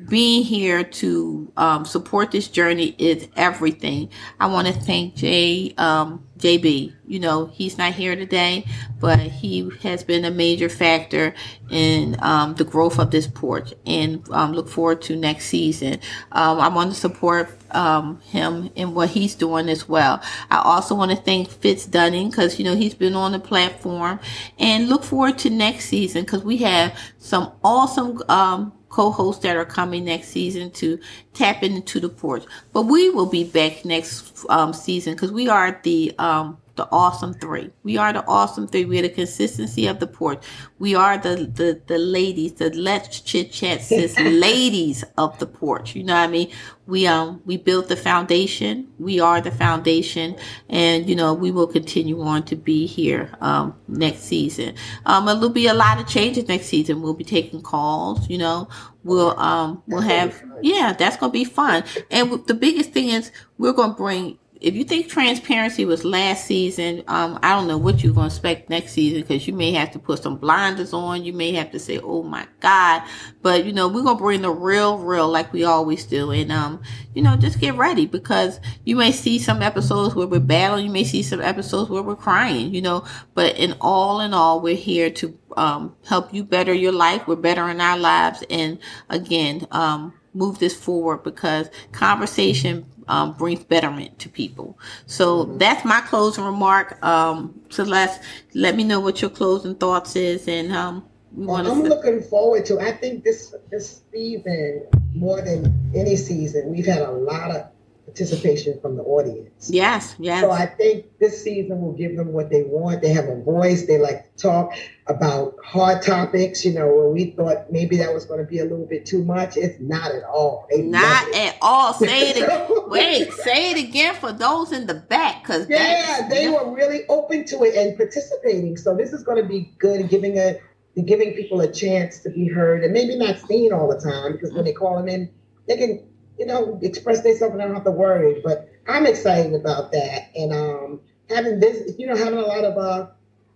being 0.10 0.44
here 0.44 0.84
to 0.84 1.52
um, 1.56 1.86
support 1.86 2.32
this 2.32 2.48
journey 2.48 2.96
is 2.98 3.28
everything. 3.36 4.10
I 4.40 4.48
want 4.48 4.68
to 4.68 4.74
thank 4.74 5.16
Jay, 5.16 5.74
um, 5.78 6.28
JB. 6.46 6.94
You 7.08 7.20
know, 7.20 7.48
he's 7.48 7.78
not 7.78 7.94
here 7.94 8.16
today, 8.16 8.66
but 9.00 9.20
he 9.20 9.68
has 9.82 10.04
been 10.04 10.26
a 10.26 10.32
major 10.32 10.70
factor 10.70 11.34
in 11.72 12.18
um, 12.22 12.54
the 12.54 12.64
growth 12.64 13.00
of 13.00 13.10
this 13.10 13.26
porch 13.26 13.74
and 13.88 14.28
um, 14.30 14.54
look 14.54 14.70
forward 14.70 15.02
to 15.04 15.16
next 15.16 15.46
season. 15.46 16.00
Um, 16.32 16.60
I 16.60 16.68
want 16.68 16.92
to 16.94 17.00
support 17.00 17.50
um, 17.72 18.22
him 18.22 18.70
in 18.76 18.94
what 18.94 19.10
he's 19.10 19.34
doing 19.34 19.70
as 19.70 19.90
well. 19.90 20.22
I 20.52 20.58
also 20.58 20.94
want 20.94 21.10
to 21.12 21.18
thank 21.18 21.50
Fitz 21.50 21.88
Dunning 21.88 22.30
because, 22.30 22.60
you 22.60 22.66
know, 22.66 22.76
he's 22.76 22.94
been 22.94 23.16
on 23.16 23.32
the 23.32 23.40
platform 23.40 24.20
and 24.60 24.88
look 24.88 25.04
forward 25.04 25.40
to 25.40 25.50
next 25.50 25.86
season 25.86 26.26
because 26.26 26.44
we 26.44 26.58
have 26.58 26.96
some 27.18 27.54
awesome 27.64 28.22
um, 28.30 28.72
co-hosts 28.96 29.44
that 29.44 29.58
are 29.58 29.66
coming 29.66 30.06
next 30.06 30.30
season 30.30 30.72
to 30.72 30.98
tap 31.34 31.64
into 31.64 32.00
the 32.00 32.08
porch. 32.08 32.46
But 32.72 32.84
we 32.84 33.10
will 33.10 33.26
be 33.26 33.44
back 33.44 33.84
next 33.84 34.46
um, 34.48 34.72
season 34.72 35.16
because 35.16 35.34
we 35.34 35.50
are 35.50 35.78
the 35.84 36.16
um, 36.18 36.58
the 36.76 36.88
awesome 36.92 37.34
three. 37.34 37.72
We 37.84 37.98
are 37.98 38.12
the 38.12 38.26
awesome 38.28 38.68
three. 38.68 38.86
We 38.86 39.00
are 39.00 39.04
the 39.04 39.10
consistency 39.10 39.88
of 39.88 40.00
the 40.00 40.08
porch. 40.08 40.44
We 40.80 40.96
are 40.96 41.18
the 41.18 41.36
the, 41.36 41.82
the 41.88 41.98
ladies, 41.98 42.54
the 42.54 42.70
let's 42.72 43.22
chit 43.22 43.52
chat 43.52 43.82
sis 43.90 44.20
ladies 44.20 45.04
of 45.18 45.38
the 45.40 45.46
porch. 45.46 45.96
You 45.96 46.04
know 46.04 46.14
what 46.14 46.22
I 46.22 46.28
mean? 46.28 46.52
We 46.88 47.08
um 47.08 47.42
we 47.46 47.58
built 47.58 47.88
the 47.88 47.96
foundation. 47.96 48.88
We 49.00 49.20
are 49.20 49.42
the 49.42 49.52
foundation, 49.52 50.36
and 50.70 51.10
you 51.10 51.16
know 51.16 51.34
we 51.34 51.52
will 51.52 51.68
continue 51.68 52.22
on 52.22 52.44
to 52.44 52.56
be 52.56 52.86
here 52.86 53.32
um 53.42 53.76
next 53.88 54.24
season. 54.24 54.76
Um, 55.06 55.28
it'll 55.28 55.50
be 55.50 55.68
a 55.68 55.74
lot 55.74 56.00
of 56.00 56.08
changes 56.08 56.48
next 56.48 56.68
season. 56.68 57.02
We'll 57.02 57.14
be 57.14 57.24
taking 57.24 57.62
calls. 57.62 58.30
You 58.30 58.38
know, 58.38 58.68
we'll 59.04 59.40
um 59.40 59.82
we'll 59.88 60.02
have 60.02 60.44
yeah 60.62 60.94
that's 60.94 61.18
gonna 61.18 61.32
be 61.32 61.46
fun. 61.46 61.84
And 62.12 62.46
the 62.48 62.54
biggest 62.54 62.92
thing 62.92 63.10
is 63.10 63.32
we're 63.58 63.74
gonna 63.74 63.94
bring 63.94 64.38
if 64.66 64.74
you 64.74 64.84
think 64.84 65.08
transparency 65.08 65.86
was 65.86 66.04
last 66.04 66.46
season, 66.46 67.04
um, 67.08 67.38
I 67.44 67.54
don't 67.54 67.68
know 67.68 67.78
what 67.78 68.04
you're 68.04 68.16
going 68.16 68.30
to 68.30 68.36
expect 68.36 68.68
next 68.68 68.94
season 68.94 69.22
because 69.22 69.46
you 69.46 69.54
may 69.54 69.72
have 69.74 69.92
to 69.92 70.00
put 70.00 70.24
some 70.24 70.38
blinders 70.38 70.92
on. 70.92 71.24
You 71.24 71.34
may 71.34 71.52
have 71.52 71.70
to 71.74 71.78
say, 71.78 72.00
"Oh 72.00 72.24
my 72.24 72.48
God!" 72.62 73.04
But 73.44 73.66
you 73.66 73.74
know, 73.74 73.88
we're 73.88 74.02
going 74.02 74.18
to 74.18 74.24
bring 74.24 74.42
the 74.42 74.50
real, 74.50 74.98
real 74.98 75.30
like 75.30 75.54
we 75.54 75.64
always 75.64 76.04
do, 76.06 76.32
and 76.32 76.52
um, 76.52 76.82
you 77.14 77.22
know, 77.22 77.36
just 77.38 77.60
get 77.60 77.76
ready 77.76 78.08
because 78.08 78.60
you 78.86 78.96
may 78.96 79.12
see 79.12 79.38
some 79.38 79.62
episodes 79.62 80.16
where 80.16 80.26
we're 80.26 80.40
battling. 80.40 80.88
You 80.88 80.92
may 80.92 81.04
see 81.04 81.22
some 81.22 81.42
episodes 81.42 81.92
where 81.92 82.02
we're 82.02 82.16
crying. 82.16 82.74
You 82.74 82.82
know, 82.82 83.06
but 83.36 83.56
in 83.58 83.76
all 83.82 84.20
in 84.20 84.34
all, 84.34 84.62
we're 84.62 84.76
here 84.76 85.12
to 85.12 85.38
um, 85.58 85.96
help 86.08 86.34
you 86.34 86.44
better 86.44 86.74
your 86.74 86.92
life. 86.92 87.28
We're 87.28 87.36
better 87.36 87.70
in 87.70 87.80
our 87.82 88.00
lives, 88.00 88.44
and 88.50 88.80
again, 89.12 89.68
um, 89.70 90.14
move 90.34 90.58
this 90.58 90.76
forward 90.76 91.24
because 91.24 91.70
conversation 91.92 92.86
um, 93.08 93.34
brings 93.34 93.64
betterment 93.64 94.18
to 94.20 94.30
people. 94.30 94.78
So 95.06 95.46
that's 95.58 95.86
my 95.86 96.02
closing 96.02 96.44
remark. 96.44 97.04
Um, 97.04 97.60
Celeste, 97.70 98.22
let 98.54 98.76
me 98.76 98.84
know 98.84 99.00
what 99.00 99.22
your 99.22 99.32
closing 99.32 99.76
thoughts 99.76 100.16
is, 100.16 100.48
and 100.48 100.72
um, 100.74 101.06
we 101.34 101.46
well, 101.46 101.70
I'm 101.70 101.84
looking 101.84 102.22
forward 102.22 102.66
to. 102.68 102.80
I 102.80 102.92
think 102.92 103.24
this 103.24 103.54
this 103.70 104.02
season 104.12 104.88
more 105.14 105.42
than 105.42 105.92
any 105.96 106.16
season, 106.16 106.72
we've 106.72 106.86
had 106.86 107.02
a 107.02 107.12
lot 107.12 107.52
of 107.52 107.68
participation 108.06 108.80
from 108.82 108.96
the 108.96 109.04
audience. 109.04 109.70
Yes, 109.70 110.16
yes. 110.20 110.42
So 110.42 110.52
I 110.52 110.68
think 110.68 111.06
this 111.20 111.44
season 111.44 111.82
will 111.82 111.94
give 111.94 112.16
them 112.16 112.34
what 112.34 112.50
they 112.50 112.64
want. 112.64 113.02
They 113.02 113.10
have 113.10 113.26
a 113.26 113.42
voice. 113.42 113.88
They 113.88 113.98
like 113.98 114.36
to 114.36 114.42
talk 114.42 114.74
about 115.08 115.56
hard 115.64 116.02
topics. 116.02 116.64
You 116.64 116.74
know, 116.74 116.88
where 116.88 117.10
we 117.10 117.32
thought 117.32 117.72
maybe 117.72 117.98
that 117.98 118.14
was 118.14 118.26
going 118.26 118.40
to 118.40 118.46
be 118.46 118.60
a 118.60 118.64
little 118.64 118.86
bit 118.86 119.06
too 119.06 119.24
much. 119.24 119.58
It's 119.58 119.80
not 119.80 120.12
at 120.12 120.24
all. 120.24 120.68
They 120.70 120.84
not 120.84 121.34
at 121.36 121.58
all. 121.62 121.94
Say 121.94 122.30
it. 122.30 122.38
Again. 122.44 122.68
Wait, 122.88 123.34
say 123.34 123.72
it 123.72 123.88
again 123.88 124.16
for 124.16 124.32
those 124.32 124.72
in 124.72 124.86
the 124.86 124.94
back, 124.94 125.44
because 125.44 125.68
yeah, 125.68 126.28
they 126.30 126.48
were 126.50 126.72
really 126.74 127.02
open 127.10 127.46
to 127.46 127.64
it 127.64 127.76
and 127.76 127.98
participating. 127.98 128.78
So 128.78 128.96
this 128.96 129.12
is 129.12 129.24
going 129.24 129.42
to 129.42 129.48
be 129.48 129.74
good, 129.80 130.08
giving 130.10 130.38
a 130.38 130.60
giving 131.02 131.34
people 131.34 131.60
a 131.62 131.72
chance 131.72 132.20
to 132.20 132.30
be 132.30 132.48
heard 132.48 132.84
and 132.84 132.94
maybe 132.94 133.18
not 133.18 133.38
seen 133.40 133.74
all 133.74 133.88
the 133.88 134.00
time 134.00 134.32
because 134.32 134.54
when 134.54 134.64
they 134.64 134.72
call 134.72 134.96
them 134.98 135.10
in, 135.10 135.30
they 135.68 135.76
can 135.76 136.08
you 136.38 136.46
know, 136.46 136.80
express 136.82 137.22
themselves 137.22 137.54
and 137.54 137.62
I 137.62 137.66
don't 137.66 137.76
have 137.76 137.84
to 137.86 137.92
worry. 137.92 138.42
But 138.44 138.70
I'm 138.88 139.06
excited 139.06 139.54
about 139.54 139.92
that. 139.92 140.32
And 140.36 140.54
um, 140.54 141.00
having 141.30 141.60
this, 141.60 141.94
you 141.98 142.08
know, 142.08 142.16
having 142.16 142.40
a 142.40 142.44
lot 142.44 142.64
of 142.64 142.78
uh, 142.78 143.08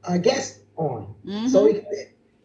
uh 0.03 0.17
guests 0.17 0.59
on. 0.75 1.13
Mm-hmm. 1.25 1.47
So 1.47 1.71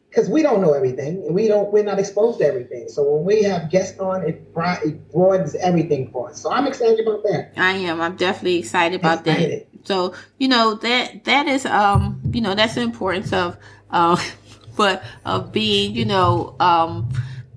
because 0.09 0.29
we, 0.29 0.35
we, 0.35 0.43
don't 0.43 0.61
know 0.61 0.73
everything 0.73 1.25
and 1.27 1.35
we 1.35 1.49
don't, 1.49 1.73
we're 1.73 1.85
not 1.85 1.99
exposed 1.99 2.39
to 2.41 2.47
everything. 2.47 2.89
So 2.89 3.03
when 3.03 3.25
we 3.25 3.43
have 3.45 3.71
guests 3.71 3.99
on, 3.99 4.23
it, 4.23 4.43
it 4.57 5.13
broadens 5.13 5.55
everything 5.57 6.11
for 6.11 6.31
us. 6.31 6.41
So 6.41 6.53
I'm 6.53 6.67
excited 6.67 7.01
about 7.01 7.23
that. 7.25 7.53
I 7.57 7.73
am. 7.73 8.01
I'm 8.01 8.17
definitely 8.17 8.59
excited 8.59 9.01
about 9.01 9.27
excited. 9.27 9.67
that. 9.73 9.87
So, 9.87 10.15
you 10.39 10.49
know, 10.49 10.75
that, 10.75 11.25
that 11.25 11.47
is, 11.47 11.67
um, 11.67 12.21
you 12.33 12.41
know, 12.41 12.55
that's 12.55 12.75
the 12.75 12.83
importance 12.83 13.33
of, 13.33 13.57
uh, 13.91 14.23
but 14.77 15.03
of 15.25 15.53
being, 15.53 15.95
you 15.95 16.05
know, 16.05 16.57
um, 16.61 17.09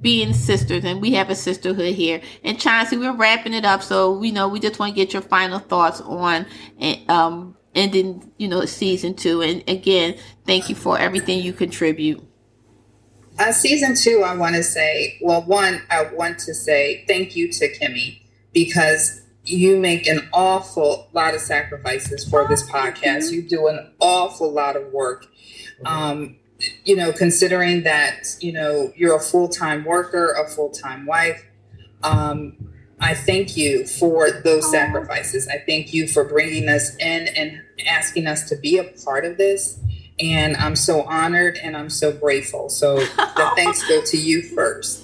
being 0.01 0.33
sisters 0.33 0.83
and 0.85 1.01
we 1.01 1.11
have 1.13 1.29
a 1.29 1.35
sisterhood 1.35 1.95
here. 1.95 2.21
And 2.43 2.59
Chauncey 2.59 2.97
we're 2.97 3.15
wrapping 3.15 3.53
it 3.53 3.65
up 3.65 3.81
so 3.83 4.21
you 4.21 4.31
know 4.31 4.47
we 4.47 4.59
just 4.59 4.79
want 4.79 4.93
to 4.93 4.95
get 4.95 5.13
your 5.13 5.21
final 5.21 5.59
thoughts 5.59 6.01
on 6.01 6.45
um 7.09 7.55
ending 7.75 8.31
you 8.37 8.47
know 8.47 8.65
season 8.65 9.15
two. 9.15 9.41
And 9.41 9.63
again 9.67 10.17
thank 10.45 10.69
you 10.69 10.75
for 10.75 10.97
everything 10.97 11.41
you 11.41 11.53
contribute. 11.53 12.23
Uh, 13.39 13.51
season 13.51 13.95
two 13.95 14.23
I 14.23 14.35
want 14.35 14.55
to 14.55 14.63
say 14.63 15.17
well 15.21 15.41
one 15.41 15.81
I 15.89 16.03
want 16.13 16.39
to 16.39 16.53
say 16.53 17.05
thank 17.07 17.35
you 17.35 17.51
to 17.51 17.73
Kimmy 17.73 18.21
because 18.53 19.21
you 19.47 19.77
make 19.77 20.07
an 20.07 20.27
awful 20.33 21.07
lot 21.13 21.33
of 21.33 21.41
sacrifices 21.41 22.27
for 22.27 22.47
this 22.47 22.69
podcast. 22.69 23.31
You 23.31 23.41
do 23.41 23.67
an 23.67 23.91
awful 23.99 24.51
lot 24.51 24.75
of 24.75 24.91
work. 24.91 25.27
Um, 25.85 26.37
you 26.85 26.95
know, 26.95 27.11
considering 27.11 27.83
that, 27.83 28.35
you 28.39 28.51
know, 28.51 28.91
you're 28.95 29.15
a 29.15 29.19
full 29.19 29.47
time 29.47 29.83
worker, 29.83 30.33
a 30.33 30.47
full 30.47 30.69
time 30.69 31.05
wife, 31.05 31.45
um, 32.03 32.55
I 32.99 33.13
thank 33.13 33.55
you 33.55 33.85
for 33.85 34.31
those 34.31 34.69
sacrifices. 34.71 35.47
I 35.47 35.63
thank 35.65 35.93
you 35.93 36.07
for 36.07 36.23
bringing 36.23 36.67
us 36.67 36.95
in 36.97 37.27
and 37.27 37.61
asking 37.87 38.25
us 38.25 38.49
to 38.49 38.55
be 38.55 38.77
a 38.77 38.83
part 38.83 39.23
of 39.23 39.37
this. 39.37 39.79
And 40.19 40.57
I'm 40.57 40.75
so 40.75 41.03
honored 41.03 41.59
and 41.61 41.77
I'm 41.77 41.91
so 41.91 42.11
grateful. 42.11 42.69
So 42.69 42.95
the 42.99 43.51
thanks 43.55 43.87
go 43.87 44.01
to 44.03 44.17
you 44.17 44.41
first. 44.41 45.03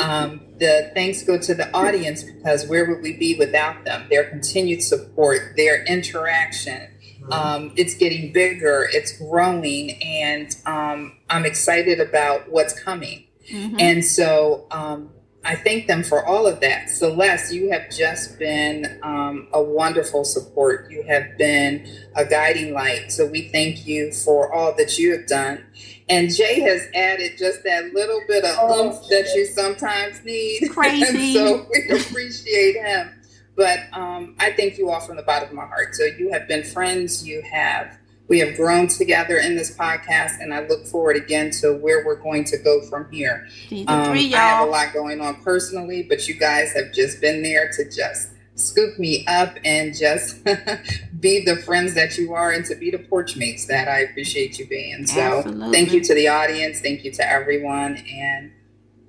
Um, 0.00 0.40
the 0.58 0.90
thanks 0.94 1.22
go 1.22 1.38
to 1.38 1.54
the 1.54 1.70
audience 1.76 2.22
because 2.22 2.66
where 2.66 2.88
would 2.88 3.02
we 3.02 3.16
be 3.16 3.36
without 3.36 3.84
them? 3.84 4.06
Their 4.08 4.24
continued 4.24 4.82
support, 4.82 5.54
their 5.56 5.84
interaction. 5.84 6.88
Um, 7.30 7.72
it's 7.76 7.94
getting 7.94 8.32
bigger, 8.32 8.88
it's 8.92 9.18
growing, 9.18 10.02
and 10.02 10.54
um, 10.66 11.16
I'm 11.30 11.46
excited 11.46 12.00
about 12.00 12.50
what's 12.50 12.78
coming. 12.78 13.24
Mm-hmm. 13.50 13.76
And 13.78 14.04
so 14.04 14.66
um, 14.70 15.10
I 15.44 15.56
thank 15.56 15.86
them 15.86 16.02
for 16.02 16.24
all 16.24 16.46
of 16.46 16.60
that. 16.60 16.88
Celeste, 16.88 17.52
you 17.52 17.70
have 17.70 17.90
just 17.90 18.38
been 18.38 18.98
um, 19.02 19.48
a 19.52 19.62
wonderful 19.62 20.24
support. 20.24 20.90
You 20.90 21.02
have 21.02 21.36
been 21.36 21.86
a 22.16 22.24
guiding 22.24 22.72
light. 22.72 23.12
So 23.12 23.26
we 23.26 23.48
thank 23.48 23.86
you 23.86 24.12
for 24.12 24.52
all 24.52 24.74
that 24.76 24.98
you 24.98 25.12
have 25.12 25.26
done. 25.26 25.64
And 26.08 26.34
Jay 26.34 26.60
has 26.60 26.86
added 26.94 27.32
just 27.38 27.62
that 27.64 27.92
little 27.92 28.20
bit 28.26 28.44
of 28.44 28.56
oh, 28.58 28.88
oomph 28.88 29.08
that 29.08 29.32
you 29.34 29.46
sometimes 29.46 30.22
need. 30.24 30.68
Crazy. 30.70 31.34
so 31.34 31.66
we 31.70 31.98
appreciate 31.98 32.76
him. 32.76 33.13
But 33.56 33.80
um, 33.92 34.34
I 34.38 34.52
thank 34.52 34.78
you 34.78 34.90
all 34.90 35.00
from 35.00 35.16
the 35.16 35.22
bottom 35.22 35.48
of 35.48 35.54
my 35.54 35.66
heart. 35.66 35.94
So 35.94 36.04
you 36.04 36.32
have 36.32 36.48
been 36.48 36.64
friends. 36.64 37.26
You 37.26 37.42
have 37.42 37.98
we 38.26 38.38
have 38.38 38.56
grown 38.56 38.88
together 38.88 39.36
in 39.36 39.54
this 39.54 39.76
podcast, 39.76 40.40
and 40.40 40.54
I 40.54 40.66
look 40.66 40.86
forward 40.86 41.16
again 41.16 41.50
to 41.60 41.74
where 41.74 42.04
we're 42.04 42.16
going 42.16 42.44
to 42.44 42.58
go 42.58 42.80
from 42.82 43.10
here. 43.10 43.46
Um, 43.86 44.06
three, 44.06 44.34
I 44.34 44.38
have 44.38 44.68
a 44.68 44.70
lot 44.70 44.94
going 44.94 45.20
on 45.20 45.42
personally, 45.42 46.02
but 46.02 46.26
you 46.26 46.34
guys 46.34 46.72
have 46.72 46.92
just 46.92 47.20
been 47.20 47.42
there 47.42 47.70
to 47.72 47.84
just 47.90 48.30
scoop 48.54 48.98
me 48.98 49.26
up 49.26 49.56
and 49.64 49.94
just 49.94 50.42
be 51.20 51.44
the 51.44 51.56
friends 51.66 51.94
that 51.94 52.16
you 52.16 52.32
are 52.32 52.50
and 52.50 52.64
to 52.64 52.74
be 52.74 52.90
the 52.90 52.98
porch 52.98 53.36
mates 53.36 53.66
that 53.66 53.88
I 53.88 54.00
appreciate 54.00 54.58
you 54.58 54.66
being. 54.66 55.06
So 55.06 55.20
Absolutely. 55.20 55.72
thank 55.72 55.92
you 55.92 56.00
to 56.02 56.14
the 56.14 56.28
audience, 56.28 56.80
thank 56.80 57.04
you 57.04 57.12
to 57.12 57.30
everyone, 57.30 57.96
and 58.10 58.52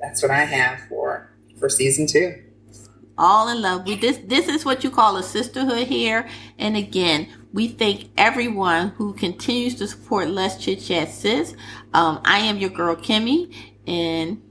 that's 0.02 0.22
what 0.22 0.32
I 0.32 0.44
have 0.44 0.82
for 0.90 1.32
for 1.58 1.70
season 1.70 2.06
two 2.06 2.45
all 3.18 3.50
in 3.50 3.62
love. 3.62 3.86
We 3.86 3.96
this 3.96 4.18
this 4.26 4.48
is 4.48 4.66
what 4.66 4.84
you 4.84 4.90
call 4.90 5.18
a 5.18 5.24
sisterhood 5.24 5.88
here. 5.88 6.28
And 6.58 6.76
again, 6.76 7.28
we 7.54 7.68
thank 7.68 8.10
everyone 8.18 8.90
who 8.90 9.14
continues 9.14 9.76
to 9.76 9.88
support 9.88 10.30
Let's 10.30 10.58
Chit 10.58 10.82
Chat 10.82 11.10
Sis. 11.10 11.56
Um, 11.94 12.22
I 12.26 12.40
am 12.40 12.58
your 12.58 12.70
girl 12.70 12.96
Kimmy, 12.96 13.56
and 13.88 14.42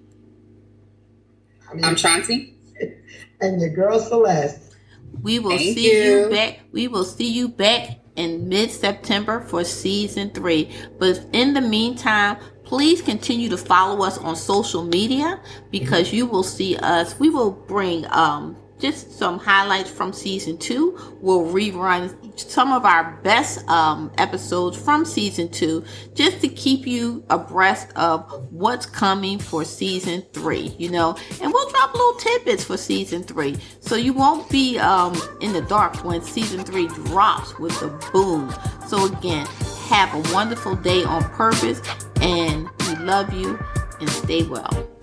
I'm 1.82 1.96
Chauncey, 1.96 2.54
and 3.40 3.60
your 3.60 3.70
girl 3.70 3.98
Celeste. 3.98 4.76
We 5.22 5.38
will 5.38 5.50
thank 5.50 5.74
see 5.74 5.92
you. 5.92 6.24
you 6.24 6.30
back. 6.30 6.60
We 6.72 6.88
will 6.88 7.04
see 7.04 7.30
you 7.30 7.48
back 7.48 7.98
in 8.16 8.48
mid 8.48 8.70
September 8.70 9.40
for 9.40 9.64
season 9.64 10.30
three. 10.30 10.70
But 10.98 11.24
in 11.32 11.54
the 11.54 11.60
meantime, 11.60 12.38
please 12.64 13.02
continue 13.02 13.48
to 13.50 13.56
follow 13.56 14.04
us 14.04 14.18
on 14.18 14.36
social 14.36 14.82
media 14.82 15.40
because 15.70 16.12
you 16.12 16.26
will 16.26 16.42
see 16.42 16.76
us. 16.76 17.18
We 17.18 17.30
will 17.30 17.50
bring 17.50 18.06
um, 18.10 18.56
just 18.78 19.12
some 19.18 19.38
highlights 19.38 19.90
from 19.90 20.12
season 20.12 20.58
two. 20.58 20.98
We'll 21.20 21.44
rerun 21.44 22.38
some 22.38 22.72
of 22.72 22.84
our 22.84 23.18
best 23.22 23.66
um, 23.68 24.10
episodes 24.18 24.76
from 24.76 25.04
season 25.04 25.48
two 25.48 25.84
just 26.14 26.40
to 26.40 26.48
keep 26.48 26.86
you 26.86 27.24
abreast 27.30 27.92
of 27.96 28.30
what's 28.50 28.86
coming 28.86 29.38
for 29.38 29.64
season 29.64 30.22
three, 30.32 30.74
you 30.78 30.90
know. 30.90 31.16
And 31.40 31.52
we'll 31.52 31.70
drop 31.70 31.94
little 31.94 32.14
tidbits 32.14 32.64
for 32.64 32.76
season 32.76 33.22
three 33.22 33.56
so 33.80 33.94
you 33.96 34.12
won't 34.12 34.50
be 34.50 34.78
um, 34.78 35.14
in 35.40 35.52
the 35.52 35.62
dark 35.62 36.04
when 36.04 36.20
season 36.22 36.64
three 36.64 36.88
drops 36.88 37.58
with 37.58 37.78
the 37.80 37.88
boom. 38.12 38.52
So, 38.86 39.06
again, 39.06 39.46
have 39.88 40.12
a 40.12 40.34
wonderful 40.34 40.76
day 40.76 41.04
on 41.04 41.22
purpose 41.30 41.80
and 42.24 42.68
we 42.80 42.96
love 43.04 43.32
you 43.34 43.58
and 44.00 44.08
stay 44.08 44.44
well. 44.44 44.93